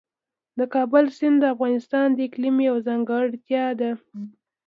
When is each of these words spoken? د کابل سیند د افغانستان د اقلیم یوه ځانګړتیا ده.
د 0.57 0.59
کابل 0.73 1.05
سیند 1.17 1.37
د 1.41 1.45
افغانستان 1.53 2.07
د 2.13 2.19
اقلیم 2.27 2.55
یوه 2.67 2.79
ځانګړتیا 2.87 3.65
ده. 3.79 3.91